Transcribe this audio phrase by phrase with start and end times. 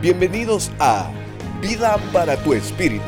[0.00, 1.10] Bienvenidos a
[1.60, 3.04] Vida para tu Espíritu,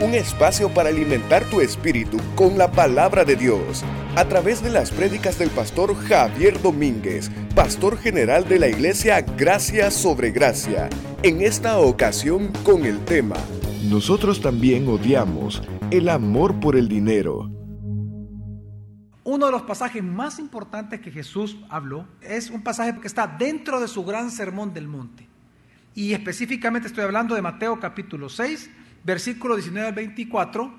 [0.00, 3.84] un espacio para alimentar tu espíritu con la palabra de Dios,
[4.16, 9.90] a través de las prédicas del pastor Javier Domínguez, pastor general de la iglesia Gracia
[9.90, 10.88] sobre Gracia,
[11.22, 13.36] en esta ocasión con el tema
[13.84, 15.60] Nosotros también odiamos
[15.90, 17.50] el amor por el dinero.
[19.24, 23.78] Uno de los pasajes más importantes que Jesús habló es un pasaje que está dentro
[23.78, 25.29] de su gran sermón del monte.
[26.00, 28.70] Y específicamente estoy hablando de Mateo capítulo 6,
[29.04, 30.74] versículo 19 al 24,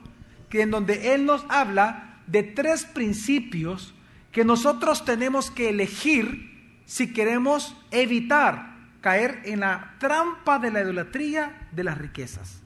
[0.49, 3.93] que en donde Él nos habla de tres principios
[4.31, 11.67] que nosotros tenemos que elegir si queremos evitar caer en la trampa de la idolatría
[11.71, 12.63] de las riquezas.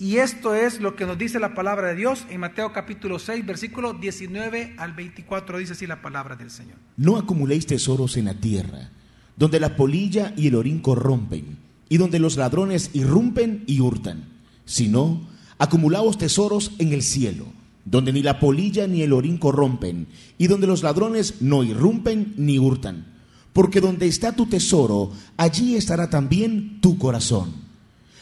[0.00, 3.46] Y esto es lo que nos dice la palabra de Dios en Mateo capítulo 6,
[3.46, 6.78] versículo 19 al 24, dice así la palabra del Señor.
[6.96, 8.90] No acumuléis tesoros en la tierra
[9.36, 14.24] donde la polilla y el orín corrompen, y donde los ladrones irrumpen y hurtan,
[14.64, 15.20] sino
[15.58, 17.46] acumulaos tesoros en el cielo,
[17.84, 20.06] donde ni la polilla ni el orín corrompen,
[20.38, 23.06] y donde los ladrones no irrumpen ni hurtan.
[23.52, 27.52] Porque donde está tu tesoro, allí estará también tu corazón.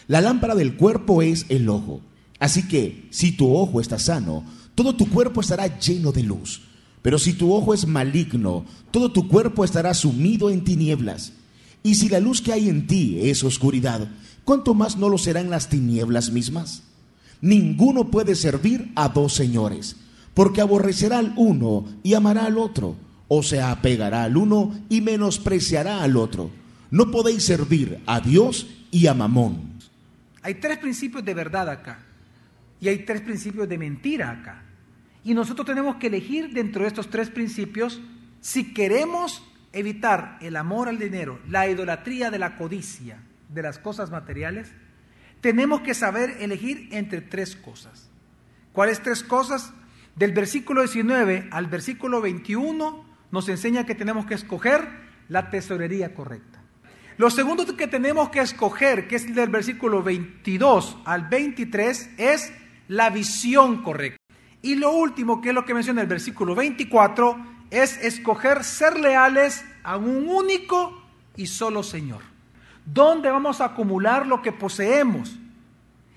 [0.08, 2.00] La lámpara del cuerpo es el ojo.
[2.40, 6.62] Así que, si tu ojo está sano, todo tu cuerpo estará lleno de luz.
[7.02, 11.32] Pero si tu ojo es maligno, todo tu cuerpo estará sumido en tinieblas.
[11.82, 14.08] Y si la luz que hay en ti es oscuridad,
[14.44, 16.82] ¿cuánto más no lo serán las tinieblas mismas?
[17.40, 19.96] Ninguno puede servir a dos señores,
[20.34, 22.96] porque aborrecerá al uno y amará al otro,
[23.28, 26.50] o se apegará al uno y menospreciará al otro.
[26.90, 29.70] No podéis servir a Dios y a Mamón.
[30.42, 32.00] Hay tres principios de verdad acá,
[32.78, 34.64] y hay tres principios de mentira acá.
[35.24, 38.00] Y nosotros tenemos que elegir dentro de estos tres principios
[38.40, 44.10] si queremos evitar el amor al dinero, la idolatría de la codicia, de las cosas
[44.10, 44.72] materiales,
[45.40, 48.10] tenemos que saber elegir entre tres cosas.
[48.72, 49.72] ¿Cuáles tres cosas?
[50.16, 54.88] Del versículo 19 al versículo 21 nos enseña que tenemos que escoger
[55.28, 56.62] la tesorería correcta.
[57.16, 62.52] Lo segundo que tenemos que escoger, que es del versículo 22 al 23, es
[62.88, 64.19] la visión correcta.
[64.62, 67.36] Y lo último, que es lo que menciona el versículo 24,
[67.70, 71.02] es escoger ser leales a un único
[71.36, 72.22] y solo Señor.
[72.84, 75.38] ¿Dónde vamos a acumular lo que poseemos?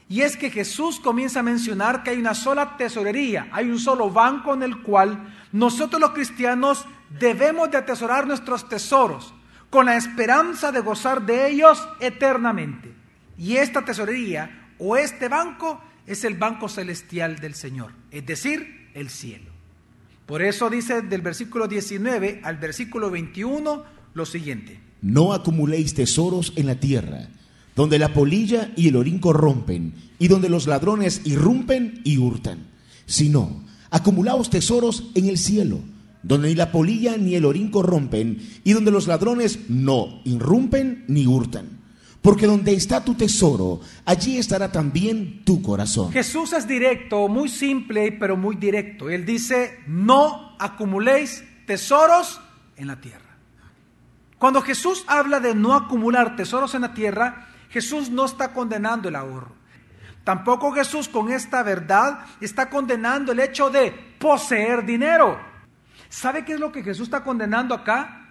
[0.09, 4.09] Y es que Jesús comienza a mencionar que hay una sola tesorería, hay un solo
[4.09, 6.86] banco en el cual nosotros los cristianos
[7.20, 9.34] debemos de atesorar nuestros tesoros
[9.70, 12.94] con la esperanza de gozar de ellos eternamente.
[13.38, 19.09] Y esta tesorería o este banco es el banco celestial del Señor, es decir, el
[19.09, 19.52] cielo.
[20.25, 24.80] Por eso dice del versículo 19 al versículo 21 lo siguiente.
[25.02, 27.28] No acumuléis tesoros en la tierra,
[27.75, 32.68] donde la polilla y el orín corrompen, y donde los ladrones irrumpen y hurtan,
[33.06, 35.80] sino acumulaos tesoros en el cielo,
[36.22, 41.28] donde ni la polilla ni el orín corrompen, y donde los ladrones no irrumpen ni
[41.28, 41.82] hurtan
[42.23, 46.09] porque donde está tu tesoro, allí estará también tu corazón.
[46.13, 49.09] Jesús es directo, muy simple, pero muy directo.
[49.09, 52.39] Él dice, no acumuléis tesoros
[52.78, 53.19] en la tierra.
[54.39, 59.17] Cuando Jesús habla de no acumular tesoros en la tierra, Jesús no está condenando el
[59.17, 59.51] ahorro.
[60.23, 65.38] Tampoco Jesús con esta verdad está condenando el hecho de poseer dinero.
[66.07, 68.29] ¿Sabe qué es lo que Jesús está condenando acá?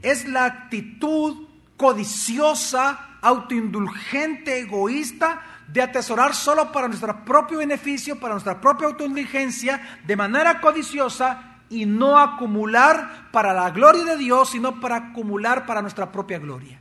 [0.00, 8.60] Es la actitud codiciosa autoindulgente, egoísta, de atesorar solo para nuestro propio beneficio, para nuestra
[8.60, 14.96] propia autoindulgencia, de manera codiciosa y no acumular para la gloria de Dios, sino para
[14.96, 16.78] acumular para nuestra propia gloria.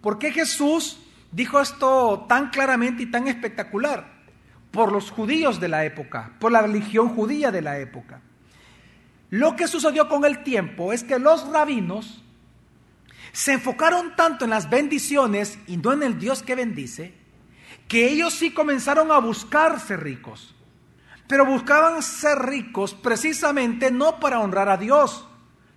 [0.00, 1.00] ¿Por qué Jesús
[1.30, 4.20] dijo esto tan claramente y tan espectacular?
[4.70, 8.20] Por los judíos de la época, por la religión judía de la época.
[9.30, 12.22] Lo que sucedió con el tiempo es que los rabinos,
[13.32, 17.14] se enfocaron tanto en las bendiciones y no en el Dios que bendice,
[17.88, 20.54] que ellos sí comenzaron a buscar ser ricos.
[21.26, 25.26] Pero buscaban ser ricos precisamente no para honrar a Dios,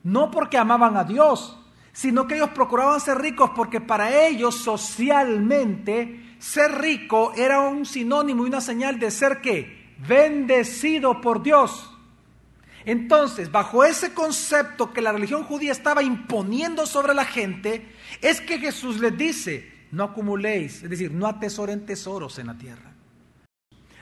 [0.03, 1.59] no porque amaban a Dios,
[1.91, 8.43] sino que ellos procuraban ser ricos porque para ellos socialmente ser rico era un sinónimo
[8.43, 11.92] y una señal de ser que bendecido por Dios.
[12.85, 17.87] Entonces, bajo ese concepto que la religión judía estaba imponiendo sobre la gente,
[18.21, 22.93] es que Jesús les dice, no acumuléis, es decir, no atesoren tesoros en la tierra.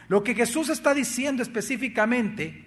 [0.08, 2.66] Lo que Jesús está diciendo específicamente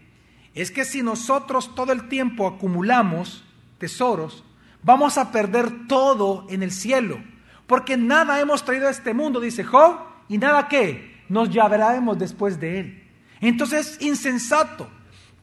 [0.54, 3.44] es que si nosotros todo el tiempo acumulamos
[3.78, 4.44] tesoros,
[4.82, 7.18] vamos a perder todo en el cielo,
[7.66, 12.60] Porque nada hemos traído a este mundo, dice Job, y nada que nos llevaremos después
[12.60, 13.04] de él.
[13.40, 14.88] Entonces, insensato.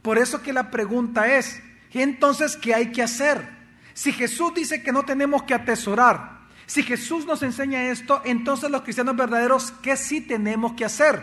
[0.02, 1.62] Por eso que la pregunta es,
[1.92, 3.48] entonces, ¿qué hay que hacer?
[3.94, 8.84] Si Jesús dice que no tenemos que atesorar, si Jesús nos enseña esto, entonces los
[8.84, 11.22] cristianos verdaderos, ¿qué sí tenemos que hacer?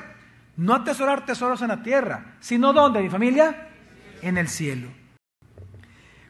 [0.56, 3.68] No atesorar tesoros en la tierra, sino ¿dónde, mi familia?
[4.20, 4.88] En el cielo.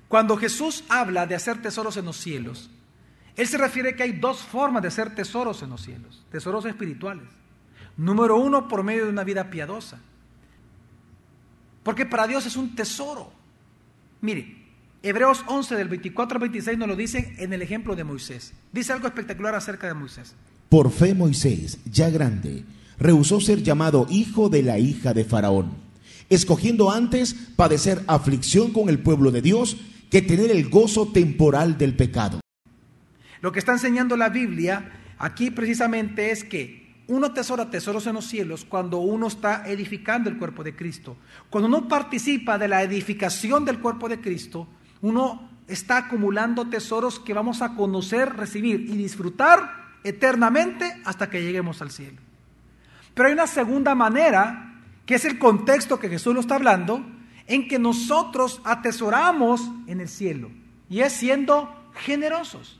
[0.06, 2.70] Cuando Jesús habla de hacer tesoros en los cielos,
[3.36, 7.28] Él se refiere que hay dos formas de hacer tesoros en los cielos, tesoros espirituales.
[7.96, 10.00] Número uno, por medio de una vida piadosa.
[11.88, 13.32] Porque para Dios es un tesoro.
[14.20, 14.58] Mire,
[15.02, 18.52] Hebreos 11 del 24 al 26 nos lo dice en el ejemplo de Moisés.
[18.70, 20.34] Dice algo espectacular acerca de Moisés.
[20.68, 22.62] Por fe Moisés, ya grande,
[22.98, 25.78] rehusó ser llamado hijo de la hija de Faraón,
[26.28, 29.78] escogiendo antes padecer aflicción con el pueblo de Dios
[30.10, 32.40] que tener el gozo temporal del pecado.
[33.40, 38.26] Lo que está enseñando la Biblia aquí precisamente es que uno tesora tesoros en los
[38.26, 41.16] cielos cuando uno está edificando el cuerpo de Cristo.
[41.48, 44.68] Cuando uno participa de la edificación del cuerpo de Cristo,
[45.00, 51.80] uno está acumulando tesoros que vamos a conocer, recibir y disfrutar eternamente hasta que lleguemos
[51.80, 52.18] al cielo.
[53.14, 54.74] Pero hay una segunda manera,
[55.06, 57.04] que es el contexto que Jesús lo está hablando,
[57.46, 60.50] en que nosotros atesoramos en el cielo,
[60.90, 62.78] y es siendo generosos.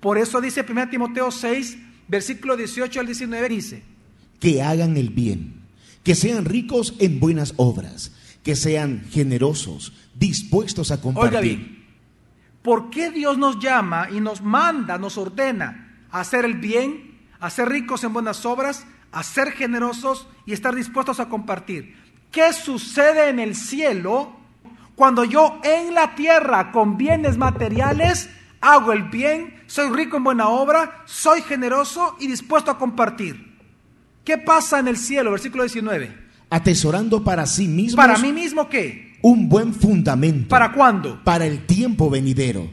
[0.00, 3.82] Por eso dice 1 Timoteo 6, versículo 18 al 19 dice,
[4.40, 5.62] que hagan el bien,
[6.02, 8.12] que sean ricos en buenas obras,
[8.42, 11.30] que sean generosos, dispuestos a compartir.
[11.30, 11.84] Oiga bien,
[12.62, 17.50] ¿por qué Dios nos llama y nos manda, nos ordena a hacer el bien, a
[17.50, 21.96] ser ricos en buenas obras, a ser generosos y estar dispuestos a compartir?
[22.30, 24.36] ¿Qué sucede en el cielo
[24.94, 28.30] cuando yo en la tierra con bienes materiales
[28.60, 33.56] hago el bien, soy rico en buena obra, soy generoso y dispuesto a compartir.
[34.24, 35.30] ¿Qué pasa en el cielo?
[35.30, 36.26] Versículo 19.
[36.50, 37.96] Atesorando para sí mismo.
[37.96, 39.18] ¿Para mí mismo qué?
[39.22, 40.48] Un buen fundamento.
[40.48, 41.22] ¿Para cuándo?
[41.24, 42.68] Para el tiempo venidero.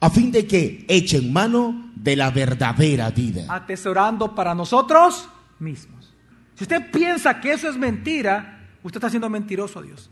[0.00, 3.44] A fin de que echen mano de la verdadera vida.
[3.48, 6.14] Atesorando para nosotros mismos.
[6.54, 10.10] Si usted piensa que eso es mentira, usted está siendo mentiroso a Dios.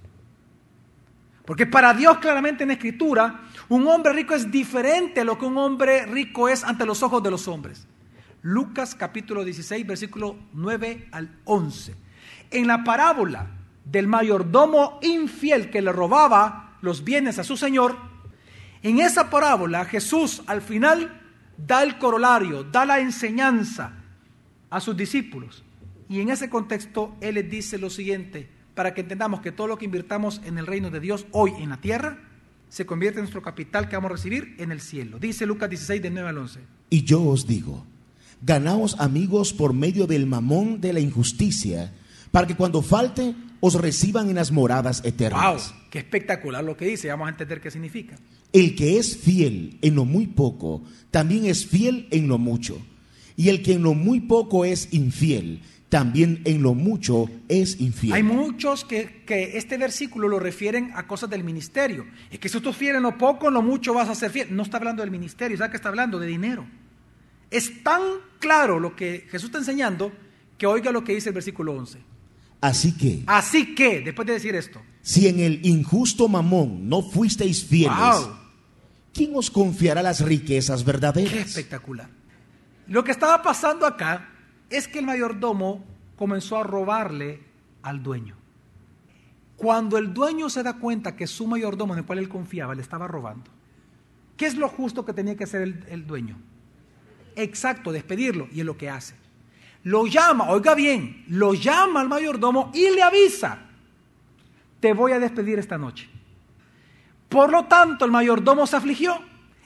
[1.45, 5.59] Porque para Dios claramente en Escritura, un hombre rico es diferente a lo que un
[5.59, 7.87] hombre rico es ante los ojos de los hombres.
[8.43, 11.97] Lucas capítulo 16, versículo 9 al 11.
[12.53, 13.51] En la parábola
[13.85, 17.97] del mayordomo infiel que le robaba los bienes a su señor,
[18.83, 21.23] en esa parábola Jesús al final
[21.57, 23.95] da el corolario, da la enseñanza
[24.71, 25.65] a sus discípulos.
[26.09, 29.79] Y en ese contexto Él les dice lo siguiente, para que entendamos que todo lo
[29.79, 32.26] que invirtamos en el reino de Dios hoy en la tierra
[32.77, 35.19] se convierte en nuestro capital que vamos a recibir en el cielo.
[35.19, 36.61] Dice Lucas 16 del 9 al 11.
[36.91, 37.87] Y yo os digo,
[38.43, 41.95] ganaos amigos por medio del mamón de la injusticia,
[42.31, 45.73] para que cuando falte os reciban en las moradas eternas.
[45.73, 45.89] ¡Wow!
[45.91, 47.09] ¡Qué espectacular lo que dice!
[47.09, 48.19] Vamos a entender qué significa.
[48.53, 52.79] El que es fiel en lo muy poco, también es fiel en lo mucho.
[53.39, 55.63] Y el que en lo muy poco es infiel,
[55.97, 58.13] también en lo mucho es infiel.
[58.13, 62.05] Hay muchos que, que, este versículo lo refieren a cosas del ministerio.
[62.31, 64.55] Es que si tú fiel en lo poco, en lo mucho vas a ser fiel.
[64.55, 66.19] No está hablando del ministerio, ¿sabes que está hablando?
[66.19, 66.67] De dinero.
[67.51, 68.03] Es tan
[68.41, 70.13] claro lo que Jesús está enseñando
[70.59, 71.99] que oiga lo que dice el versículo 11.
[72.61, 73.23] Así que.
[73.27, 74.83] Así que, después de decir esto.
[75.01, 78.37] Si en el injusto mamón no fuisteis fieles, wow.
[79.15, 81.33] ¿quién os confiará las riquezas verdaderas?
[81.33, 82.11] Qué espectacular.
[82.87, 84.36] Lo que estaba pasando acá
[84.71, 85.85] es que el mayordomo
[86.17, 87.43] comenzó a robarle
[87.83, 88.37] al dueño.
[89.57, 92.83] Cuando el dueño se da cuenta que su mayordomo en el cual él confiaba le
[92.83, 93.51] estaba robando,
[94.37, 96.37] ¿qué es lo justo que tenía que hacer el, el dueño?
[97.37, 99.15] Exacto, despedirlo, y es lo que hace.
[99.83, 103.59] Lo llama, oiga bien, lo llama al mayordomo y le avisa,
[104.81, 106.09] te voy a despedir esta noche.
[107.29, 109.19] Por lo tanto, el mayordomo se afligió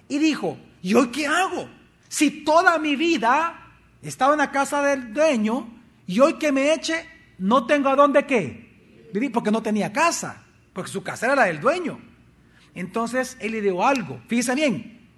[0.09, 1.69] y dijo, ¿y hoy qué hago?
[2.09, 3.69] Si toda mi vida
[4.02, 5.69] estaba en la casa del dueño
[6.07, 7.07] y hoy que me eche,
[7.38, 8.71] no tengo a dónde qué
[9.12, 10.42] vivir porque no tenía casa,
[10.73, 12.00] porque su casa era la del dueño.
[12.75, 14.21] Entonces él le dio algo.
[14.28, 15.09] Fíjese bien,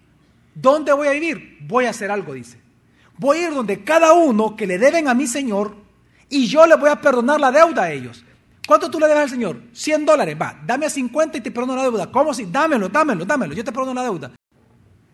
[0.55, 1.59] ¿dónde voy a vivir?
[1.62, 2.61] Voy a hacer algo, dice.
[3.19, 5.77] Voy a ir donde cada uno que le deben a mi Señor
[6.29, 8.25] y yo le voy a perdonar la deuda a ellos.
[8.67, 9.61] ¿Cuánto tú le debes al Señor?
[9.73, 10.37] 100 dólares.
[10.41, 12.11] Va, dame a 50 y te perdono la deuda.
[12.11, 12.47] ¿Cómo si?
[12.47, 13.53] Dámelo, dámelo, dámelo.
[13.55, 14.33] Yo te perdono la deuda.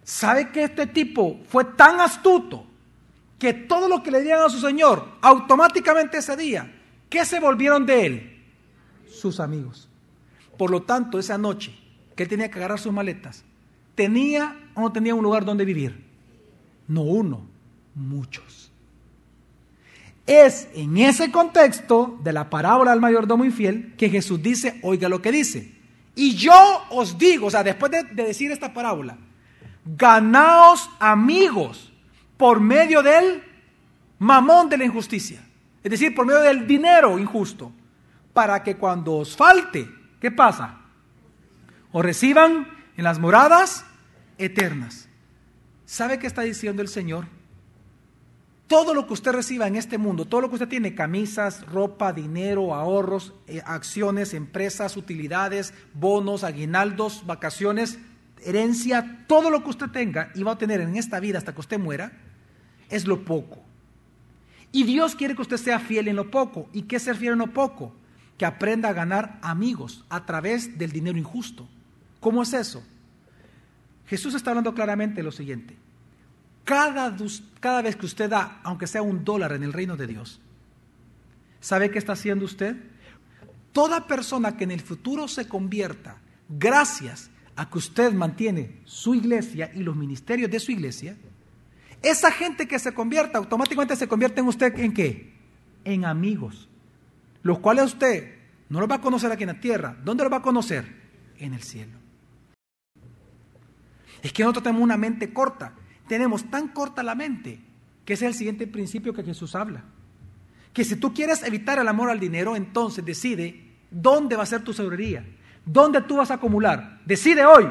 [0.05, 2.68] ¿Sabe que este tipo fue tan astuto
[3.39, 6.75] que todo lo que le dieron a su Señor, automáticamente ese día,
[7.09, 8.43] ¿qué se volvieron de él?
[9.11, 9.89] Sus amigos.
[10.57, 11.79] Por lo tanto, esa noche
[12.17, 13.45] que él tenía que agarrar sus maletas,
[13.95, 16.05] ¿tenía o no tenía un lugar donde vivir?
[16.89, 17.47] No uno,
[17.95, 18.73] muchos.
[20.27, 25.23] Es en ese contexto de la parábola del mayordomo infiel que Jesús dice, oiga lo
[25.23, 25.75] que dice.
[26.17, 26.53] Y yo
[26.91, 29.17] os digo, o sea, después de, de decir esta parábola,
[29.85, 31.93] ganaos amigos
[32.39, 33.43] por medio del
[34.19, 35.45] mamón de la injusticia,
[35.83, 37.73] es decir, por medio del dinero injusto,
[38.33, 39.91] para que cuando os falte,
[40.21, 40.79] ¿qué pasa?
[41.93, 43.85] Os reciban en las moradas
[44.39, 45.09] eternas.
[45.85, 47.27] ¿Sabe qué está diciendo el Señor?
[48.69, 52.13] Todo lo que usted reciba en este mundo, todo lo que usted tiene, camisas, ropa,
[52.13, 57.99] dinero, ahorros, eh, acciones, empresas, utilidades, bonos, aguinaldos, vacaciones,
[58.45, 61.61] herencia, todo lo que usted tenga y va a tener en esta vida hasta que
[61.61, 62.13] usted muera,
[62.89, 63.63] es lo poco.
[64.73, 66.69] Y Dios quiere que usted sea fiel en lo poco.
[66.73, 67.93] ¿Y qué ser fiel en lo poco?
[68.37, 71.69] Que aprenda a ganar amigos a través del dinero injusto.
[72.21, 72.83] ¿Cómo es eso?
[74.07, 75.77] Jesús está hablando claramente de lo siguiente.
[76.65, 77.17] Cada,
[77.61, 80.41] cada vez que usted da, aunque sea un dólar en el reino de Dios,
[81.61, 82.77] ¿sabe qué está haciendo usted?
[83.73, 86.19] Toda persona que en el futuro se convierta,
[86.49, 91.17] gracias a que usted mantiene su iglesia y los ministerios de su iglesia,
[92.03, 95.35] esa gente que se convierta automáticamente se convierte en usted en qué?
[95.85, 96.69] En amigos,
[97.43, 98.35] los cuales usted
[98.69, 99.97] no los va a conocer aquí en la tierra.
[100.05, 100.97] ¿Dónde los va a conocer?
[101.39, 101.99] En el cielo.
[104.23, 105.73] Es que nosotros tenemos una mente corta.
[106.07, 107.61] Tenemos tan corta la mente
[108.05, 109.85] que ese es el siguiente principio que Jesús habla.
[110.73, 114.63] Que si tú quieres evitar el amor al dinero, entonces decide dónde va a ser
[114.63, 115.25] tu seguridad,
[115.65, 117.01] dónde tú vas a acumular.
[117.05, 117.67] Decide hoy,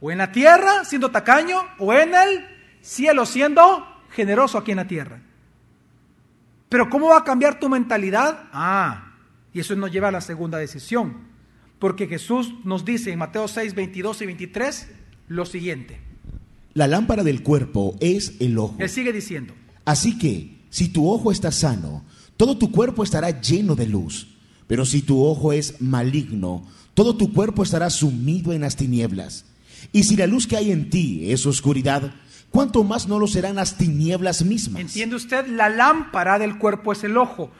[0.00, 2.53] o en la tierra siendo tacaño, o en el
[2.84, 5.20] cielo siendo generoso aquí en la tierra.
[6.68, 8.48] Pero ¿cómo va a cambiar tu mentalidad?
[8.52, 9.14] Ah,
[9.52, 11.32] y eso nos lleva a la segunda decisión.
[11.78, 14.88] Porque Jesús nos dice en Mateo 6, 22 y 23
[15.28, 16.00] lo siguiente.
[16.74, 18.76] La lámpara del cuerpo es el ojo.
[18.78, 19.54] Él sigue diciendo.
[19.84, 22.04] Así que, si tu ojo está sano,
[22.36, 24.28] todo tu cuerpo estará lleno de luz.
[24.66, 29.44] Pero si tu ojo es maligno, todo tu cuerpo estará sumido en las tinieblas.
[29.92, 32.14] Y si la luz que hay en ti es oscuridad,
[32.54, 34.80] ¿cuánto más no lo serán las tinieblas mismas?
[34.80, 35.46] ¿Entiende usted?
[35.48, 37.50] La lámpara del cuerpo es el ojo.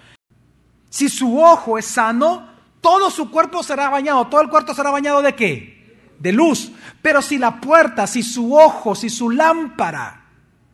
[0.89, 2.49] Si su ojo es sano,
[2.81, 4.29] todo su cuerpo será bañado.
[4.29, 5.75] ¿Todo el cuerpo será bañado de qué?
[6.19, 6.73] de luz.
[7.03, 10.25] Pero si la puerta, si su ojo, si su lámpara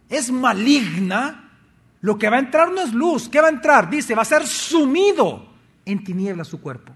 [0.09, 1.51] es maligna,
[2.01, 3.29] lo que va a entrar no es luz.
[3.29, 3.91] ¿Qué va a entrar?
[3.91, 5.53] Dice, va a ser sumido
[5.85, 6.93] en tinieblas su cuerpo.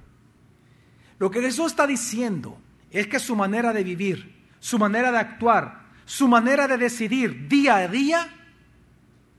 [1.19, 2.59] Lo que Jesús está diciendo
[2.91, 7.77] es que su manera de vivir, su manera de actuar, su manera de decidir día
[7.77, 8.29] a día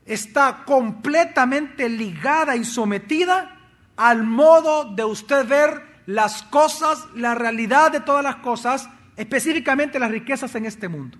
[0.04, 3.56] está completamente ligada y sometida
[3.96, 10.10] al modo de usted ver las cosas, la realidad de todas las cosas específicamente las
[10.10, 11.18] riquezas en este mundo.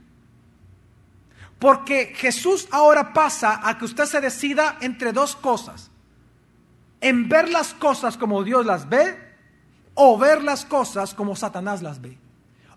[1.58, 5.90] Porque Jesús ahora pasa a que usted se decida entre dos cosas.
[7.00, 9.18] En ver las cosas como Dios las ve
[9.94, 12.18] o ver las cosas como Satanás las ve.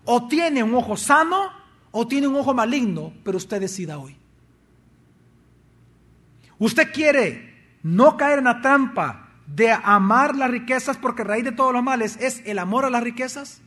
[0.06, 1.59] O tiene un ojo sano
[1.92, 4.16] o tiene un ojo maligno, pero usted decida hoy.
[6.58, 11.72] Usted quiere no caer en la trampa de amar las riquezas porque raíz de todos
[11.72, 13.62] los males es el amor a las riquezas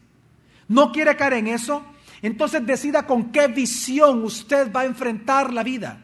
[0.68, 1.86] no quiere caer en eso,
[2.22, 6.02] entonces decida con qué visión usted va a enfrentar la vida.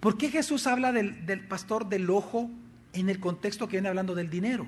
[0.00, 2.50] ¿Por qué Jesús habla del, del, pastor del ojo
[2.92, 4.66] en el contexto que viene hablando del dinero?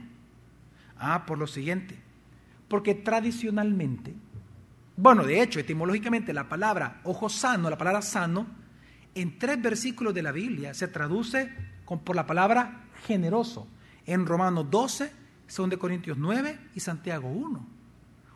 [0.99, 1.99] Ah, por lo siguiente.
[2.69, 4.15] Porque tradicionalmente,
[5.01, 8.47] bueno, de hecho, etimológicamente la palabra ojo sano, la palabra sano,
[9.15, 11.51] en tres versículos de la Biblia se traduce
[11.87, 13.67] con, por la palabra generoso.
[14.05, 15.11] En Romanos 12,
[15.57, 17.67] 2 Corintios 9 y Santiago 1.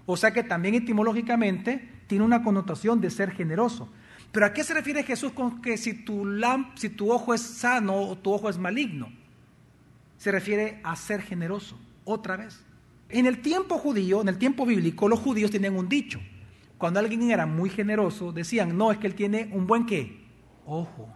[0.07, 3.91] O sea que también etimológicamente tiene una connotación de ser generoso.
[4.33, 6.27] Pero ¿a qué se refiere Jesús con que si tu,
[6.77, 9.13] si tu ojo es sano o tu ojo es maligno?
[10.17, 12.65] Se refiere a ser generoso, otra vez.
[13.11, 16.21] En el tiempo judío, en el tiempo bíblico, los judíos tenían un dicho.
[16.85, 20.23] Cuando alguien era muy generoso, decían, no, es que él tiene un buen qué?
[20.67, 21.09] Ojo.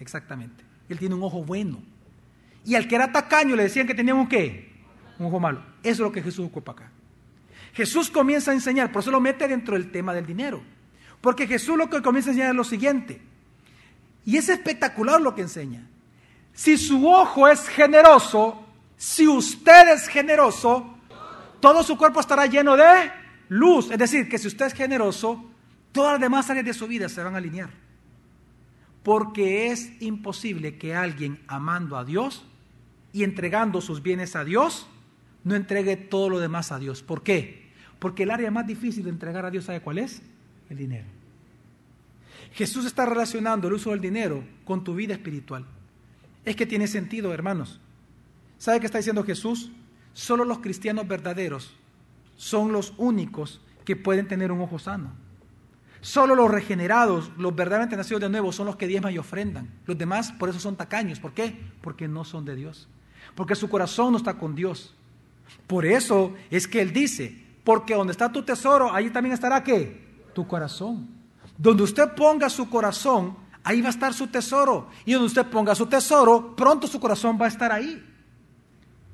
[0.00, 0.64] Exactamente.
[0.88, 1.80] Él tiene un ojo bueno.
[2.64, 4.72] Y al que era tacaño le decían que tenía un qué?
[5.20, 5.60] Un ojo malo.
[5.80, 6.90] Eso es lo que Jesús ocupa acá.
[7.72, 10.60] Jesús comienza a enseñar, por eso lo mete dentro del tema del dinero.
[11.20, 13.22] Porque Jesús lo que comienza a enseñar es lo siguiente.
[14.26, 15.86] Y es espectacular lo que enseña.
[16.52, 18.66] Si su ojo es generoso,
[18.96, 20.98] si usted es generoso,
[21.60, 23.90] todo su cuerpo estará lleno de luz.
[23.90, 25.44] Es decir, que si usted es generoso,
[25.92, 27.70] todas las demás áreas de su vida se van a alinear.
[29.02, 32.44] Porque es imposible que alguien amando a Dios
[33.12, 34.86] y entregando sus bienes a Dios,
[35.44, 37.02] no entregue todo lo demás a Dios.
[37.02, 37.70] ¿Por qué?
[37.98, 40.22] Porque el área más difícil de entregar a Dios, ¿sabe cuál es?
[40.70, 41.06] El dinero.
[42.52, 45.66] Jesús está relacionando el uso del dinero con tu vida espiritual.
[46.44, 47.80] Es que tiene sentido, hermanos.
[48.58, 49.70] ¿Sabe qué está diciendo Jesús?
[50.12, 51.74] Solo los cristianos verdaderos
[52.36, 55.12] son los únicos que pueden tener un ojo sano.
[56.00, 59.70] Solo los regenerados, los verdaderamente nacidos de nuevo, son los que diezman y ofrendan.
[59.86, 61.18] Los demás, por eso son tacaños.
[61.18, 61.58] ¿Por qué?
[61.80, 62.88] Porque no son de Dios.
[63.34, 64.94] Porque su corazón no está con Dios.
[65.66, 70.04] Por eso es que Él dice, porque donde está tu tesoro, ahí también estará qué?
[70.34, 71.08] Tu corazón.
[71.56, 74.90] Donde usted ponga su corazón, ahí va a estar su tesoro.
[75.06, 78.04] Y donde usted ponga su tesoro, pronto su corazón va a estar ahí.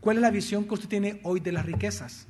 [0.01, 2.27] ¿Cuál es la visión que usted tiene hoy de las riquezas?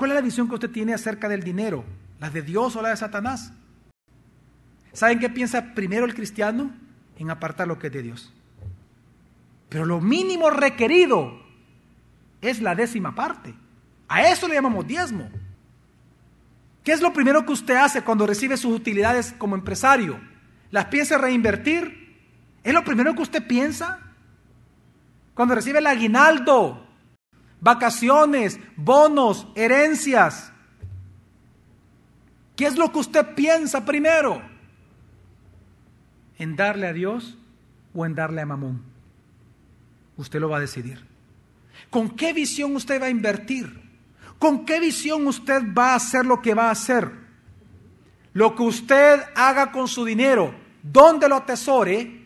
[0.00, 1.84] ¿Cuál es la visión que usted tiene acerca del dinero?
[2.20, 3.52] ¿La de Dios o la de Satanás?
[4.94, 6.70] ¿Saben qué piensa primero el cristiano?
[7.18, 8.32] En apartar lo que es de Dios.
[9.68, 11.38] Pero lo mínimo requerido
[12.40, 13.54] es la décima parte.
[14.08, 15.28] A eso le llamamos diezmo.
[16.82, 20.18] ¿Qué es lo primero que usted hace cuando recibe sus utilidades como empresario?
[20.70, 22.16] ¿Las piensa reinvertir?
[22.64, 23.98] ¿Es lo primero que usted piensa?
[25.34, 26.89] Cuando recibe el aguinaldo,
[27.60, 30.52] vacaciones, bonos, herencias.
[32.56, 34.42] ¿Qué es lo que usted piensa primero?
[36.38, 37.36] ¿En darle a Dios
[37.94, 38.82] o en darle a Mamón?
[40.16, 41.06] Usted lo va a decidir.
[41.88, 43.80] ¿Con qué visión usted va a invertir?
[44.38, 47.10] ¿Con qué visión usted va a hacer lo que va a hacer?
[48.32, 52.19] Lo que usted haga con su dinero, donde lo atesore,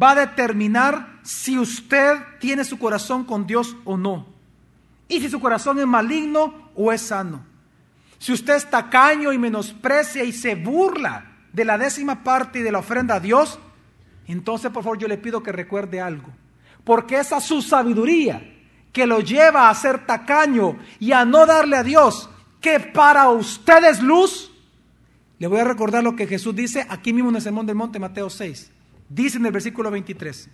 [0.00, 4.26] va a determinar si usted tiene su corazón con Dios o no.
[5.08, 7.44] Y si su corazón es maligno o es sano.
[8.18, 12.72] Si usted es tacaño y menosprecia y se burla de la décima parte y de
[12.72, 13.58] la ofrenda a Dios,
[14.26, 16.28] entonces por favor yo le pido que recuerde algo.
[16.84, 18.42] Porque esa su sabiduría
[18.92, 23.84] que lo lleva a ser tacaño y a no darle a Dios, que para usted
[23.84, 24.52] es luz.
[25.38, 27.98] Le voy a recordar lo que Jesús dice aquí mismo en el Sermón del Monte,
[27.98, 28.70] Mateo 6.
[29.08, 30.48] Dice en el versículo 23.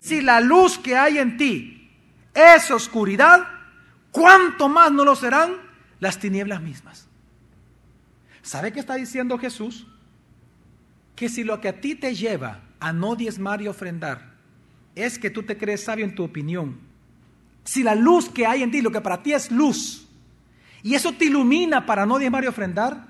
[0.00, 1.90] Si la luz que hay en ti
[2.34, 3.46] es oscuridad,
[4.10, 5.54] ¿cuánto más no lo serán
[6.00, 7.08] las tinieblas mismas?
[8.42, 9.86] ¿Sabe qué está diciendo Jesús?
[11.14, 14.32] Que si lo que a ti te lleva a no diezmar y ofrendar
[14.96, 16.80] es que tú te crees sabio en tu opinión,
[17.64, 20.08] si la luz que hay en ti, lo que para ti es luz,
[20.82, 23.06] y eso te ilumina para no diezmar y ofrendar,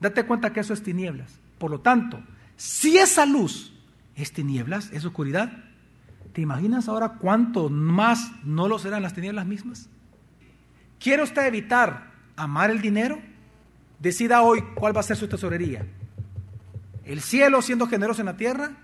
[0.00, 1.39] date cuenta que eso es tinieblas.
[1.60, 2.24] Por lo tanto,
[2.56, 3.70] si esa luz
[4.14, 5.52] es tinieblas, es oscuridad,
[6.32, 9.90] ¿te imaginas ahora cuánto más no lo serán las tinieblas mismas?
[10.98, 13.20] ¿Quiere usted evitar amar el dinero?
[13.98, 15.84] Decida hoy cuál va a ser su tesorería.
[17.04, 18.78] ¿El cielo siendo generoso en la tierra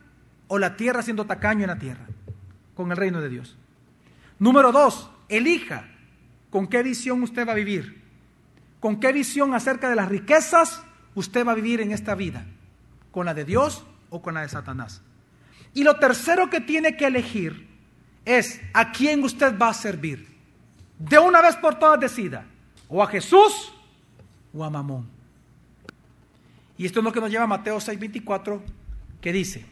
[0.47, 2.05] o la tierra siendo tacaño en la tierra
[2.75, 3.57] con el reino de Dios?
[4.39, 5.89] Número dos, elija
[6.51, 8.03] con qué visión usted va a vivir.
[8.81, 10.83] ¿Con qué visión acerca de las riquezas
[11.15, 12.45] usted va a vivir en esta vida?
[13.17, 15.01] ¿Con la de Dios o con la de Satanás?
[15.73, 17.67] Y lo tercero que tiene que elegir
[18.27, 20.27] es a quién usted va a servir.
[20.99, 22.45] De una vez por todas decida,
[22.91, 23.73] o a Jesús
[24.53, 25.07] o a Mamón.
[26.77, 28.61] Y esto es lo que nos lleva a Mateo 6:24,
[29.23, 29.65] que dice,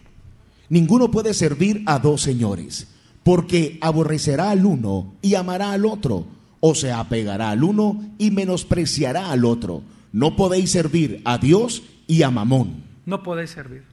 [0.71, 2.89] Ninguno puede servir a dos señores,
[3.25, 6.27] porque aborrecerá al uno y amará al otro,
[6.61, 9.83] o se apegará al uno y menospreciará al otro.
[10.13, 13.85] No podéis servir a Dios y a Mamón no podéis servir.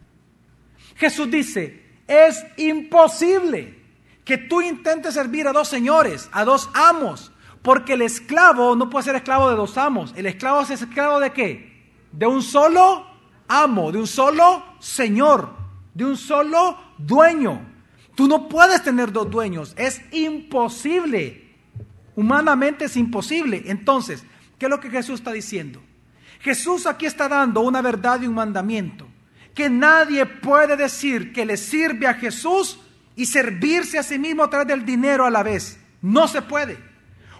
[0.96, 3.80] Jesús dice, es imposible
[4.26, 9.06] que tú intentes servir a dos señores, a dos amos, porque el esclavo no puede
[9.06, 10.14] ser esclavo de dos amos.
[10.16, 11.90] El esclavo es esclavo de qué?
[12.12, 13.06] De un solo
[13.48, 15.54] amo, de un solo señor,
[15.94, 17.62] de un solo dueño.
[18.16, 21.50] Tú no puedes tener dos dueños, es imposible.
[22.16, 23.64] Humanamente es imposible.
[23.66, 24.24] Entonces,
[24.58, 25.82] ¿qué es lo que Jesús está diciendo?
[26.42, 29.08] Jesús aquí está dando una verdad y un mandamiento.
[29.54, 32.80] Que nadie puede decir que le sirve a Jesús
[33.16, 35.80] y servirse a sí mismo a través del dinero a la vez.
[36.02, 36.80] No se puede.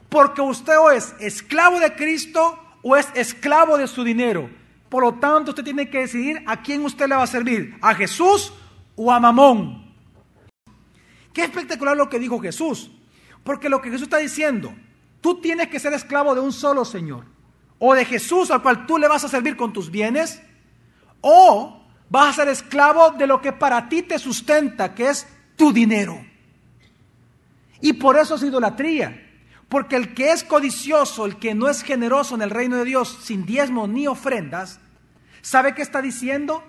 [0.10, 4.50] Porque usted o es esclavo de Cristo o es esclavo de su dinero.
[4.90, 7.96] Por lo tanto, usted tiene que decidir a quién usted le va a servir, a
[7.96, 8.54] Jesús
[8.96, 9.96] o a Mamón.
[11.34, 12.92] Qué espectacular lo que dijo Jesús.
[13.44, 14.76] Porque lo que Jesús está diciendo,
[15.22, 17.31] tú tienes que ser esclavo de un solo Señor
[17.84, 20.40] o de Jesús al cual tú le vas a servir con tus bienes,
[21.20, 25.74] o vas a ser esclavo de lo que para ti te sustenta, que es tu
[25.74, 26.24] dinero.
[27.82, 29.28] Y por eso es idolatría.
[29.68, 33.18] Porque el que es codicioso, el que no es generoso en el reino de Dios,
[33.24, 34.80] sin diezmo ni ofrendas,
[35.42, 36.64] ¿sabe qué está diciendo?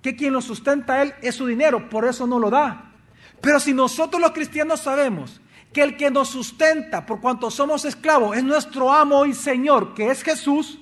[0.00, 2.92] Que quien lo sustenta a él es su dinero, por eso no lo da.
[3.40, 5.40] Pero si nosotros los cristianos sabemos
[5.72, 10.10] que el que nos sustenta por cuanto somos esclavos es nuestro amo y Señor, que
[10.10, 10.78] es Jesús,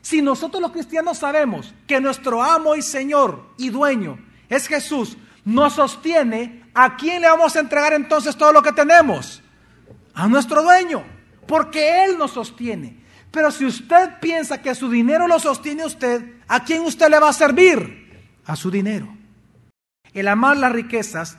[0.00, 5.72] Si nosotros los cristianos sabemos que nuestro amo y Señor y dueño es Jesús, nos
[5.72, 9.42] sostiene, ¿a quién le vamos a entregar entonces todo lo que tenemos?
[10.14, 11.02] A nuestro dueño,
[11.48, 13.02] porque Él nos sostiene.
[13.32, 17.30] Pero si usted piensa que su dinero lo sostiene usted, ¿a quién usted le va
[17.30, 18.28] a servir?
[18.44, 19.08] A su dinero.
[20.12, 21.36] El amar las riquezas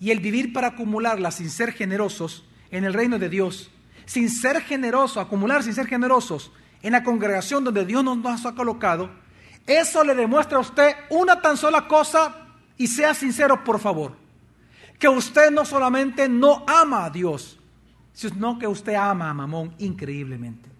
[0.00, 3.70] y el vivir para acumularlas sin ser generosos en el reino de Dios,
[4.04, 9.10] sin ser generosos, acumular sin ser generosos, en la congregación donde Dios nos ha colocado,
[9.66, 14.16] eso le demuestra a usted una tan sola cosa y sea sincero, por favor,
[14.98, 17.58] que usted no solamente no ama a Dios,
[18.12, 20.70] sino que usted ama a Mamón increíblemente.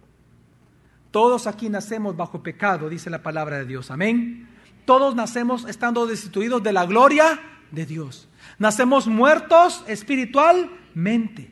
[1.11, 3.91] Todos aquí nacemos bajo pecado, dice la palabra de Dios.
[3.91, 4.49] Amén.
[4.85, 8.29] Todos nacemos estando destituidos de la gloria de Dios.
[8.59, 11.51] Nacemos muertos espiritualmente.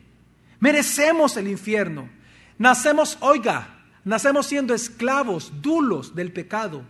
[0.59, 2.09] Merecemos el infierno.
[2.57, 6.83] Nacemos, oiga, nacemos siendo esclavos, dulos del pecado,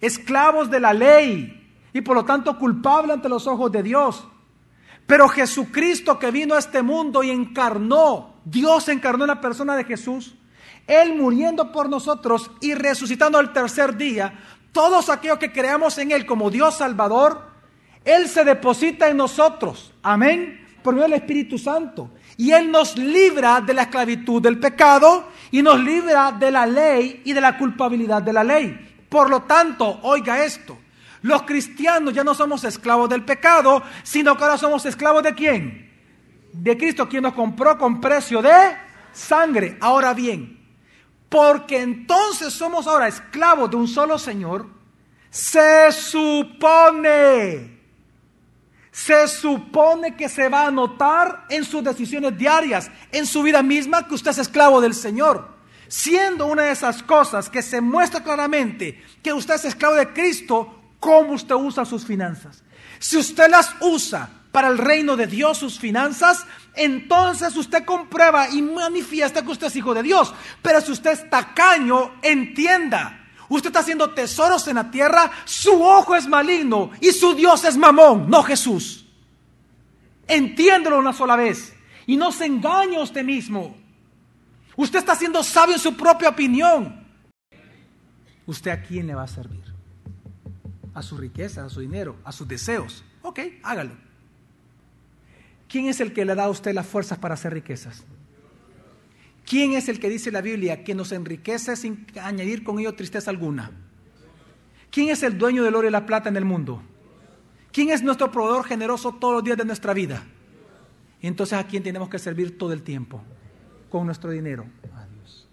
[0.00, 4.26] esclavos de la ley y por lo tanto culpables ante los ojos de Dios.
[5.06, 9.84] Pero Jesucristo que vino a este mundo y encarnó, Dios encarnó en la persona de
[9.84, 10.34] Jesús,
[10.86, 14.38] Él muriendo por nosotros y resucitando al tercer día,
[14.72, 17.51] todos aquellos que creamos en Él como Dios Salvador,
[18.04, 22.10] Él se deposita en nosotros, amén, por medio del Espíritu Santo.
[22.36, 27.22] Y Él nos libra de la esclavitud del pecado y nos libra de la ley
[27.24, 29.06] y de la culpabilidad de la ley.
[29.08, 30.78] Por lo tanto, oiga esto,
[31.22, 35.90] los cristianos ya no somos esclavos del pecado, sino que ahora somos esclavos de quién?
[36.52, 38.76] De Cristo, quien nos compró con precio de
[39.12, 39.76] sangre.
[39.80, 40.58] Ahora bien,
[41.28, 44.66] porque entonces somos ahora esclavos de un solo Señor,
[45.30, 47.71] se supone
[48.92, 54.06] se supone que se va a notar en sus decisiones diarias, en su vida misma,
[54.06, 55.48] que usted es esclavo del Señor.
[55.88, 60.78] Siendo una de esas cosas que se muestra claramente que usted es esclavo de Cristo,
[61.00, 62.62] cómo usted usa sus finanzas.
[62.98, 68.60] Si usted las usa para el reino de Dios, sus finanzas, entonces usted comprueba y
[68.60, 70.34] manifiesta que usted es hijo de Dios.
[70.60, 73.21] Pero si usted es tacaño, entienda
[73.56, 77.76] usted está haciendo tesoros en la tierra, su ojo es maligno y su Dios es
[77.76, 79.06] mamón, no Jesús.
[80.26, 81.74] Entiéndelo una sola vez
[82.06, 83.76] y no se engañe a usted mismo.
[84.76, 87.06] Usted está siendo sabio en su propia opinión.
[88.46, 89.62] ¿Usted a quién le va a servir?
[90.94, 93.04] A su riqueza, a su dinero, a sus deseos.
[93.22, 93.92] Ok, hágalo.
[95.68, 98.04] ¿Quién es el que le da a usted las fuerzas para hacer riquezas?
[99.46, 103.30] ¿Quién es el que dice la Biblia que nos enriquece sin añadir con ello tristeza
[103.30, 103.70] alguna?
[104.90, 106.82] ¿Quién es el dueño del oro y la plata en el mundo?
[107.72, 110.22] ¿Quién es nuestro proveedor generoso todos los días de nuestra vida?
[111.20, 113.22] Y entonces a quién tenemos que servir todo el tiempo
[113.90, 114.66] con nuestro dinero.
[114.94, 115.48] A Dios.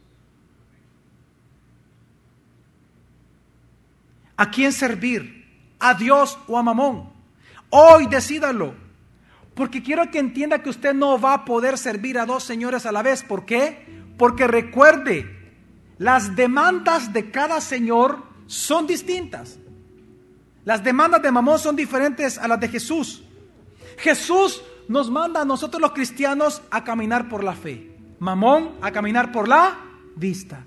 [4.36, 5.45] ¿A quién servir?
[5.80, 7.10] ¿A Dios o a Mamón?
[7.69, 8.88] Hoy decídalo.
[9.60, 12.93] Porque quiero que entienda que usted no va a poder servir a dos señores a
[12.93, 13.24] la vez.
[13.24, 13.86] ¿Por qué?
[14.17, 15.52] Porque recuerde,
[15.98, 19.60] las demandas de cada señor son distintas.
[20.63, 23.26] Las demandas de Mamón son diferentes a las de Jesús.
[23.98, 27.98] Jesús nos manda a nosotros los cristianos a caminar por la fe.
[28.19, 29.78] Mamón a caminar por la
[30.15, 30.65] vista.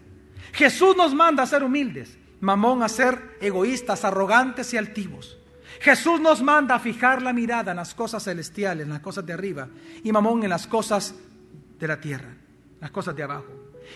[0.52, 2.18] Jesús nos manda a ser humildes.
[2.40, 5.38] Mamón a ser egoístas, arrogantes y altivos.
[5.82, 9.32] Jesús nos manda a fijar la mirada en las cosas celestiales, en las cosas de
[9.32, 9.66] arriba,
[10.04, 11.12] y Mamón en las cosas
[11.76, 12.36] de la tierra,
[12.80, 13.48] las cosas de abajo.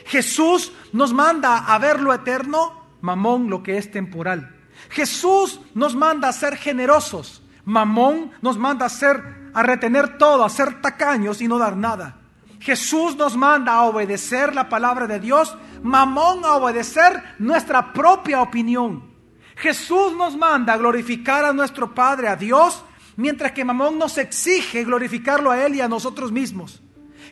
[0.07, 4.57] Jesús nos manda a ver lo eterno, Mamón lo que es temporal.
[4.91, 10.51] Jesús nos manda a ser generosos, Mamón nos manda a ser a retener todo, a
[10.51, 12.17] ser tacaños y no dar nada.
[12.59, 19.16] Jesús nos manda a obedecer la palabra de Dios, Mamón a obedecer nuestra propia opinión.
[19.57, 22.85] Jesús nos manda a glorificar a nuestro Padre, a Dios,
[23.17, 26.83] mientras que Mamón nos exige glorificarlo a Él y a nosotros mismos.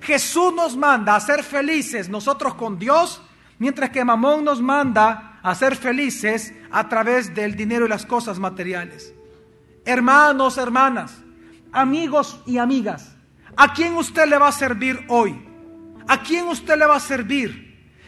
[0.01, 3.23] Jesús nos manda a ser felices nosotros con Dios,
[3.59, 8.39] mientras que Mamón nos manda a ser felices a través del dinero y las cosas
[8.39, 9.15] materiales.
[9.85, 11.23] Hermanos, hermanas,
[11.73, 13.15] amigos y amigas,
[13.55, 15.47] ¿a quién usted le va a servir hoy?
[16.09, 17.64] ¿A quién usted le va a servir?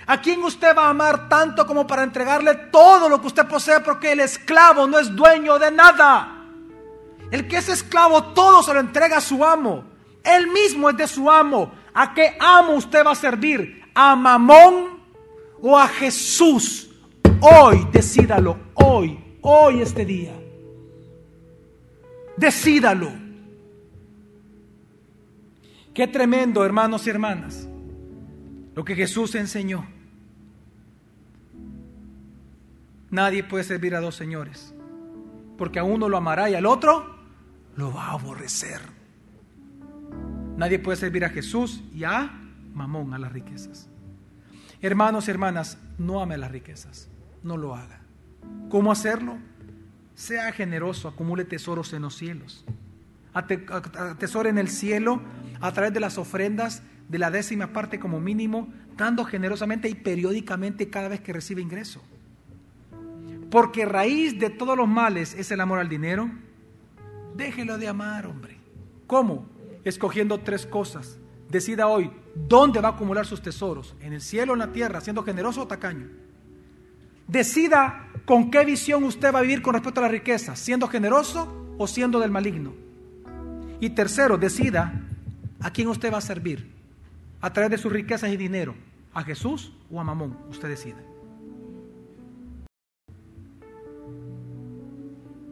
[0.07, 3.81] ¿A quién usted va a amar tanto como para entregarle todo lo que usted posee?
[3.81, 6.45] Porque el esclavo no es dueño de nada.
[7.31, 9.85] El que es esclavo todo se lo entrega a su amo.
[10.23, 11.73] Él mismo es de su amo.
[11.93, 13.83] ¿A qué amo usted va a servir?
[13.95, 15.01] ¿A Mamón
[15.61, 16.89] o a Jesús?
[17.41, 18.59] Hoy, decídalo.
[18.75, 20.35] Hoy, hoy este día.
[22.37, 23.11] Decídalo.
[25.93, 27.67] Qué tremendo, hermanos y hermanas,
[28.75, 29.96] lo que Jesús enseñó.
[33.11, 34.75] Nadie puede servir a dos señores,
[35.57, 37.17] porque a uno lo amará y al otro
[37.77, 38.81] lo va a aborrecer.
[40.57, 42.43] Nadie puede servir a Jesús y a
[42.75, 43.89] Mamón, a las riquezas.
[44.83, 47.09] Hermanos y hermanas, no ame las riquezas,
[47.43, 48.01] no lo haga.
[48.69, 49.39] ¿Cómo hacerlo?
[50.15, 52.65] Sea generoso, acumule tesoros en los cielos.
[53.33, 55.21] Atesore en el cielo
[55.61, 60.91] a través de las ofrendas de la décima parte como mínimo, dando generosamente y periódicamente
[60.91, 62.03] cada vez que recibe ingreso.
[63.57, 66.31] Porque raíz de todos los males es el amor al dinero.
[67.35, 68.59] Déjelo de amar, hombre.
[69.07, 69.47] ¿Cómo?
[69.83, 71.19] Escogiendo tres cosas.
[71.49, 75.01] Decida hoy dónde va a acumular sus tesoros, en el cielo o en la tierra,
[75.01, 76.07] siendo generoso o tacaño.
[77.27, 81.75] Decida con qué visión usted va a vivir con respecto a la riqueza, siendo generoso
[81.79, 82.75] o siendo del maligno.
[83.81, 85.01] Y tercero, decida
[85.63, 86.71] a quién usted va a servir,
[87.41, 88.75] a través de sus riquezas y dinero,
[89.15, 90.99] a Jesús o a Mamón, usted decida.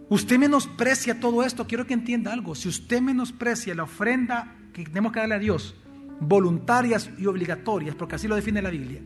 [0.08, 2.54] Usted menosprecia todo esto, quiero que entienda algo.
[2.54, 5.74] Si usted menosprecia la ofrenda que tenemos que darle a Dios,
[6.20, 9.00] voluntarias y obligatorias, porque así lo define la Biblia.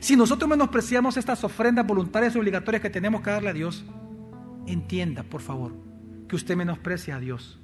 [0.00, 3.84] Si nosotros menospreciamos estas ofrendas voluntarias y obligatorias que tenemos que darle a Dios,
[4.66, 5.72] entienda, por favor,
[6.28, 7.58] que usted menosprecia a Dios.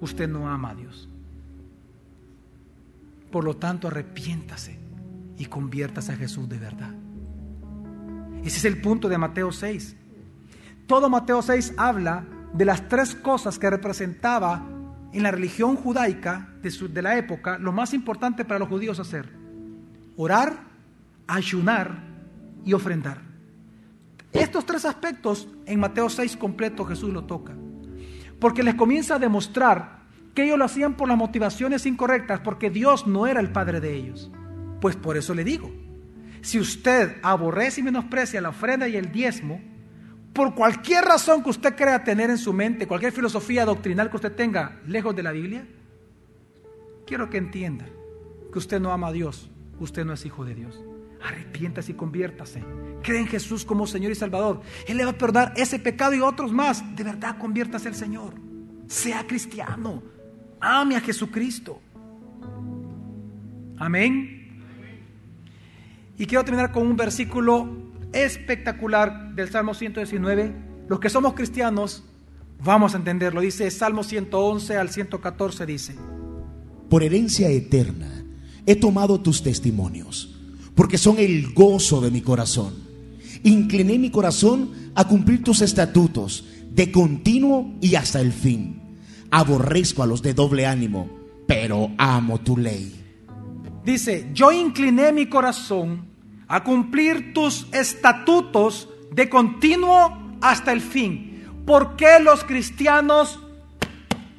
[0.00, 1.08] Usted no ama a Dios.
[3.30, 4.78] Por lo tanto, arrepiéntase
[5.38, 6.94] y conviértase a Jesús de verdad.
[8.44, 9.96] Ese es el punto de Mateo 6.
[10.86, 14.62] Todo Mateo 6 habla de las tres cosas que representaba
[15.12, 19.28] en la religión judaica de, la época lo más importante para los judíos hacer.
[20.16, 20.58] Orar,
[21.26, 21.98] ayunar
[22.64, 23.18] y ofrendar.
[24.32, 27.54] Estos tres aspectos en Mateo 6 completo Jesús lo toca.
[28.40, 30.00] Porque les comienza a demostrar
[30.34, 33.94] que ellos lo hacían por las motivaciones incorrectas, porque Dios no era el Padre de
[33.94, 34.30] ellos.
[34.80, 35.70] Pues por eso le digo,
[36.42, 39.60] si usted aborrece y menosprecia la ofrenda y el diezmo,
[40.34, 44.32] por cualquier razón que usted crea tener en su mente, cualquier filosofía doctrinal que usted
[44.32, 45.64] tenga lejos de la Biblia,
[47.06, 47.86] quiero que entienda
[48.52, 50.82] que usted no ama a Dios, usted no es hijo de Dios.
[51.22, 52.62] Arrepiéntase y conviértase.
[53.02, 54.60] Cree en Jesús como Señor y Salvador.
[54.86, 56.96] Él le va a perdonar ese pecado y otros más.
[56.96, 58.34] De verdad, conviértase al Señor.
[58.88, 60.02] Sea cristiano.
[60.60, 61.80] Ame a Jesucristo.
[63.78, 64.62] Amén.
[66.18, 67.83] Y quiero terminar con un versículo
[68.14, 70.54] espectacular del Salmo 119.
[70.88, 72.04] Los que somos cristianos
[72.62, 73.40] vamos a entenderlo.
[73.40, 75.94] Dice Salmo 111 al 114 dice.
[76.88, 78.24] Por herencia eterna
[78.66, 80.34] he tomado tus testimonios,
[80.74, 82.74] porque son el gozo de mi corazón.
[83.42, 88.80] Incliné mi corazón a cumplir tus estatutos de continuo y hasta el fin.
[89.30, 91.10] Aborrezco a los de doble ánimo,
[91.46, 93.00] pero amo tu ley.
[93.84, 96.13] Dice, yo incliné mi corazón
[96.48, 101.62] a cumplir tus estatutos de continuo hasta el fin.
[101.66, 103.40] ¿Por qué los cristianos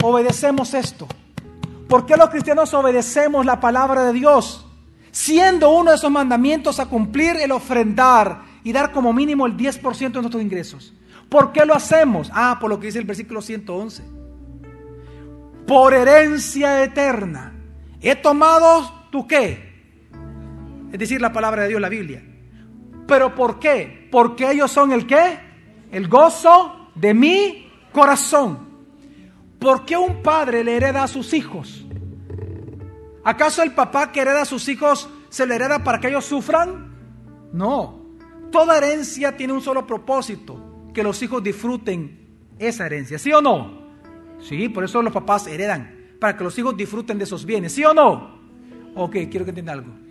[0.02, 1.08] obedecemos esto?
[1.88, 4.66] ¿Por qué los cristianos obedecemos la palabra de Dios?
[5.12, 10.12] Siendo uno de esos mandamientos a cumplir el ofrendar y dar como mínimo el 10%
[10.12, 10.94] de nuestros ingresos.
[11.30, 12.30] ¿Por qué lo hacemos?
[12.34, 14.04] Ah, por lo que dice el versículo 111.
[15.66, 17.54] Por herencia eterna.
[18.02, 19.65] He tomado tu qué?
[20.96, 22.24] Es decir, la palabra de Dios, la Biblia.
[23.06, 24.08] ¿Pero por qué?
[24.10, 25.38] Porque ellos son el qué?
[25.92, 28.60] El gozo de mi corazón.
[29.60, 31.86] ¿Por qué un padre le hereda a sus hijos?
[33.26, 36.96] ¿Acaso el papá que hereda a sus hijos se le hereda para que ellos sufran?
[37.52, 38.06] No.
[38.50, 43.86] Toda herencia tiene un solo propósito, que los hijos disfruten esa herencia, ¿sí o no?
[44.40, 47.84] Sí, por eso los papás heredan, para que los hijos disfruten de esos bienes, ¿sí
[47.84, 48.40] o no?
[48.96, 50.05] Ok, quiero que entienda algo.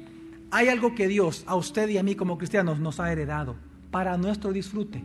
[0.54, 3.56] Hay algo que Dios a usted y a mí como cristianos nos ha heredado
[3.90, 5.02] para nuestro disfrute,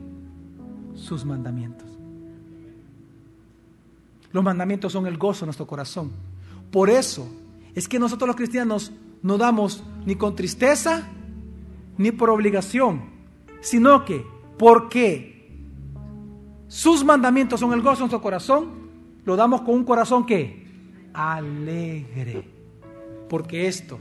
[0.94, 1.88] sus mandamientos.
[4.32, 6.12] Los mandamientos son el gozo de nuestro corazón.
[6.70, 7.28] Por eso
[7.74, 8.92] es que nosotros los cristianos
[9.24, 11.08] no damos ni con tristeza
[11.98, 13.10] ni por obligación,
[13.60, 14.24] sino que
[14.56, 15.66] porque
[16.68, 18.70] sus mandamientos son el gozo de nuestro corazón,
[19.26, 20.68] lo damos con un corazón que
[21.12, 22.48] alegre.
[23.28, 23.98] Porque esto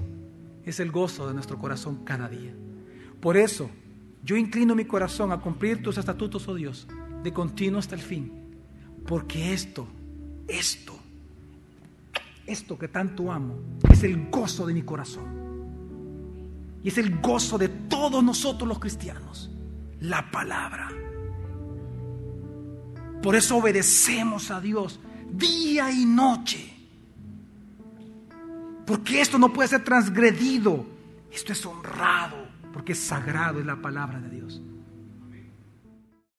[0.71, 2.55] es el gozo de nuestro corazón cada día.
[3.21, 3.71] Por eso,
[4.23, 6.87] yo inclino mi corazón a cumplir tus estatutos, oh Dios,
[7.23, 8.33] de continuo hasta el fin.
[9.07, 9.87] Porque esto,
[10.47, 10.99] esto,
[12.47, 13.59] esto que tanto amo,
[13.91, 15.39] es el gozo de mi corazón.
[16.83, 19.51] Y es el gozo de todos nosotros los cristianos.
[20.01, 20.91] La palabra.
[23.23, 25.01] Por eso obedecemos a Dios
[25.31, 26.78] día y noche.
[28.89, 30.87] Porque esto no puede ser transgredido.
[31.31, 34.63] Esto es honrado, porque es sagrado, es la palabra de Dios.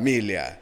[0.00, 0.59] familia.